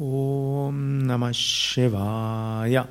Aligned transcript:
Om 0.00 1.04
Namah 1.06 1.34
Shivaya. 1.34 2.88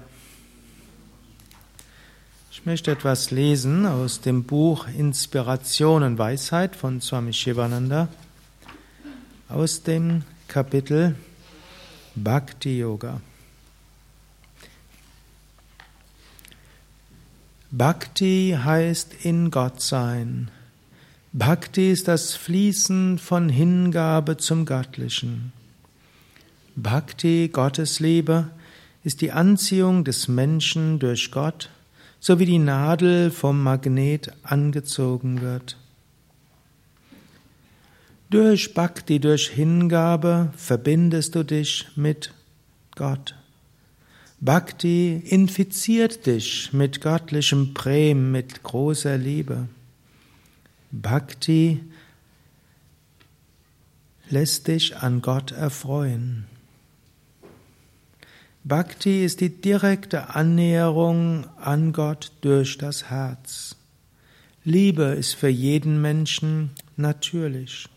Ich 2.51 2.67
möchte 2.67 2.91
etwas 2.91 3.31
lesen 3.31 3.87
aus 3.87 4.21
dem 4.21 4.43
Buch 4.43 4.87
Inspiration 4.87 6.03
und 6.03 6.19
Weisheit 6.19 6.75
von 6.75 7.01
Swami 7.01 7.33
Shivananda 7.33 8.09
aus 9.47 9.81
dem 9.81 10.21
Kapitel 10.47 11.15
Bhakti 12.13 12.77
Yoga. 12.77 13.21
Bhakti 17.71 18.55
heißt 18.63 19.25
in 19.25 19.49
Gott 19.49 19.81
sein. 19.81 20.51
Bhakti 21.33 21.91
ist 21.91 22.07
das 22.07 22.35
Fließen 22.35 23.17
von 23.17 23.49
Hingabe 23.49 24.37
zum 24.37 24.67
Göttlichen. 24.67 25.53
Bhakti, 26.81 27.49
Gottesliebe, 27.51 28.51
ist 29.03 29.19
die 29.19 29.33
Anziehung 29.33 30.05
des 30.05 30.29
Menschen 30.29 30.97
durch 30.97 31.29
Gott, 31.29 31.69
so 32.21 32.39
wie 32.39 32.45
die 32.45 32.57
Nadel 32.57 33.31
vom 33.31 33.61
Magnet 33.61 34.31
angezogen 34.43 35.41
wird. 35.41 35.75
Durch 38.29 38.73
Bhakti, 38.73 39.19
durch 39.19 39.49
Hingabe 39.49 40.53
verbindest 40.55 41.35
du 41.35 41.43
dich 41.43 41.87
mit 41.97 42.33
Gott. 42.95 43.35
Bhakti 44.39 45.21
infiziert 45.25 46.25
dich 46.27 46.71
mit 46.71 47.01
göttlichem 47.01 47.73
Prem, 47.73 48.31
mit 48.31 48.63
großer 48.63 49.17
Liebe. 49.17 49.67
Bhakti 50.91 51.81
lässt 54.29 54.67
dich 54.69 54.95
an 54.95 55.21
Gott 55.21 55.51
erfreuen. 55.51 56.45
Bhakti 58.69 59.25
ist 59.25 59.41
die 59.41 59.49
direkte 59.49 60.35
Annäherung 60.35 61.47
an 61.57 61.91
Gott 61.91 62.31
durch 62.41 62.77
das 62.77 63.09
Herz. 63.09 63.75
Liebe 64.63 65.05
ist 65.05 65.33
für 65.33 65.47
jeden 65.47 66.03
Menschen 66.03 66.69
natürlich. 66.95 67.89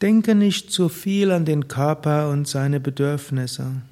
Denke 0.00 0.36
nicht 0.36 0.70
zu 0.70 0.88
viel 0.88 1.32
an 1.32 1.44
den 1.44 1.66
Körper 1.66 2.30
und 2.30 2.46
seine 2.46 2.78
Bedürfnisse. 2.78 3.82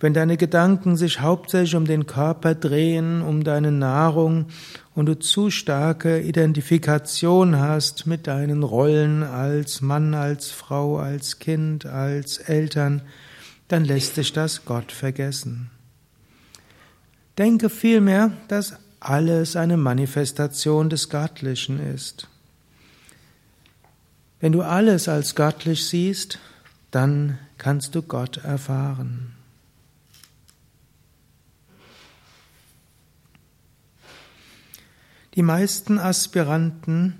Wenn 0.00 0.14
deine 0.14 0.36
Gedanken 0.36 0.96
sich 0.96 1.20
hauptsächlich 1.20 1.74
um 1.74 1.84
den 1.84 2.06
Körper 2.06 2.54
drehen, 2.54 3.20
um 3.20 3.42
deine 3.42 3.72
Nahrung 3.72 4.46
und 4.94 5.06
du 5.06 5.18
zu 5.18 5.50
starke 5.50 6.20
Identifikation 6.20 7.58
hast 7.58 8.06
mit 8.06 8.28
deinen 8.28 8.62
Rollen 8.62 9.24
als 9.24 9.80
Mann, 9.80 10.14
als 10.14 10.50
Frau, 10.50 10.98
als 10.98 11.40
Kind, 11.40 11.84
als 11.84 12.38
Eltern, 12.38 13.02
dann 13.66 13.84
lässt 13.84 14.14
sich 14.14 14.32
das 14.32 14.64
Gott 14.64 14.92
vergessen. 14.92 15.70
Denke 17.36 17.68
vielmehr, 17.68 18.32
dass 18.46 18.76
alles 19.00 19.56
eine 19.56 19.76
Manifestation 19.76 20.90
des 20.90 21.08
Göttlichen 21.08 21.80
ist. 21.80 22.28
Wenn 24.40 24.52
du 24.52 24.62
alles 24.62 25.08
als 25.08 25.34
göttlich 25.34 25.86
siehst, 25.86 26.38
dann 26.92 27.38
kannst 27.58 27.96
du 27.96 28.02
Gott 28.02 28.38
erfahren. 28.38 29.37
Die 35.38 35.44
meisten 35.44 36.00
Aspiranten 36.00 37.14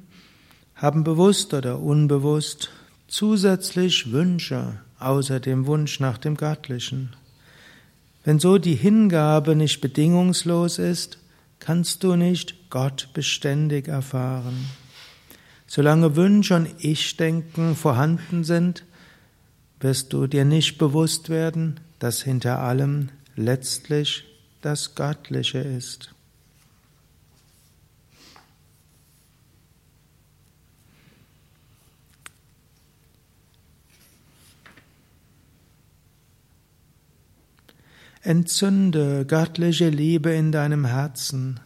haben 0.75 1.05
bewusst 1.05 1.55
oder 1.55 1.79
unbewusst 1.79 2.71
zusätzlich 3.07 4.11
Wünsche 4.11 4.81
außer 4.99 5.39
dem 5.39 5.67
Wunsch 5.67 6.01
nach 6.01 6.19
dem 6.19 6.37
Göttlichen. 6.37 7.15
Wenn 8.25 8.41
so 8.41 8.59
die 8.59 8.75
Hingabe 8.75 9.55
nicht 9.55 9.81
bedingungslos 9.81 10.81
ist, 10.81 11.19
kannst 11.61 12.03
du 12.03 12.17
nicht 12.17 12.71
Gott 12.71 13.11
beständig 13.15 13.87
erfahren. 13.87 14.69
Solange 15.69 16.17
Wünsche 16.17 16.57
und 16.57 16.75
Ich-Denken 16.79 17.77
vorhanden 17.77 18.43
sind, 18.43 18.85
wirst 19.79 20.13
du 20.13 20.27
dir 20.27 20.45
nicht 20.45 20.77
bewusst 20.77 21.29
werden, 21.29 21.79
dass 22.01 22.23
hinter 22.23 22.59
allem 22.59 23.11
letztlich 23.37 24.25
das 24.61 24.97
Göttliche 24.97 25.59
ist. 25.59 26.11
Entzünde 38.23 39.25
göttliche 39.27 39.89
Liebe 39.89 40.31
in 40.31 40.51
deinem 40.51 40.85
Herzen. 40.85 41.61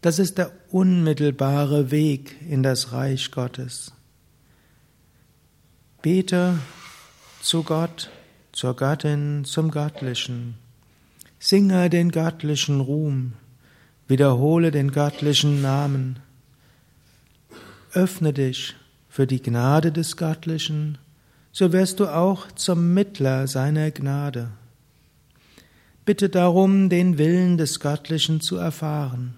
Das 0.00 0.18
ist 0.18 0.38
der 0.38 0.50
unmittelbare 0.70 1.90
Weg 1.90 2.36
in 2.48 2.62
das 2.62 2.92
Reich 2.92 3.30
Gottes. 3.30 3.92
Bete 6.02 6.58
zu 7.40 7.62
Gott, 7.62 8.10
zur 8.52 8.74
Göttin, 8.76 9.44
zum 9.44 9.70
Göttlichen. 9.70 10.56
Singe 11.38 11.88
den 11.90 12.10
göttlichen 12.10 12.80
Ruhm. 12.80 13.34
Wiederhole 14.08 14.70
den 14.70 14.90
göttlichen 14.90 15.62
Namen. 15.62 16.18
Öffne 17.92 18.32
dich 18.32 18.74
für 19.08 19.26
die 19.26 19.40
Gnade 19.40 19.92
des 19.92 20.16
Göttlichen, 20.16 20.98
so 21.52 21.72
wirst 21.72 22.00
du 22.00 22.08
auch 22.08 22.50
zum 22.52 22.92
Mittler 22.92 23.46
seiner 23.46 23.90
Gnade. 23.92 24.50
Bitte 26.04 26.28
darum, 26.28 26.90
den 26.90 27.16
Willen 27.16 27.56
des 27.56 27.80
Göttlichen 27.80 28.42
zu 28.42 28.56
erfahren. 28.56 29.34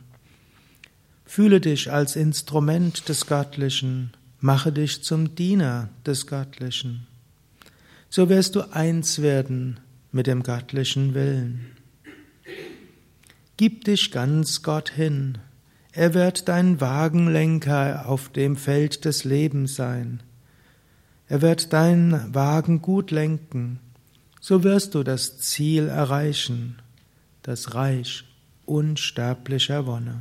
Fühle 1.24 1.60
dich 1.60 1.92
als 1.92 2.16
Instrument 2.16 3.08
des 3.08 3.26
Göttlichen, 3.26 4.12
mache 4.40 4.72
dich 4.72 5.04
zum 5.04 5.36
Diener 5.36 5.90
des 6.04 6.26
Göttlichen. 6.26 7.06
So 8.10 8.28
wirst 8.28 8.56
du 8.56 8.72
eins 8.72 9.22
werden 9.22 9.78
mit 10.10 10.26
dem 10.26 10.42
göttlichen 10.42 11.14
Willen. 11.14 11.66
Gib 13.56 13.84
dich 13.84 14.10
ganz 14.10 14.62
Gott 14.62 14.90
hin. 14.90 15.38
Er 15.92 16.14
wird 16.14 16.48
dein 16.48 16.80
Wagenlenker 16.80 18.08
auf 18.08 18.28
dem 18.28 18.56
Feld 18.56 19.04
des 19.04 19.22
Lebens 19.22 19.76
sein. 19.76 20.20
Er 21.28 21.42
wird 21.42 21.72
deinen 21.72 22.34
Wagen 22.34 22.82
gut 22.82 23.12
lenken 23.12 23.78
so 24.46 24.62
wirst 24.62 24.94
du 24.94 25.02
das 25.02 25.38
Ziel 25.38 25.88
erreichen, 25.88 26.76
das 27.42 27.74
Reich 27.74 28.22
unsterblicher 28.64 29.86
Wonne. 29.86 30.20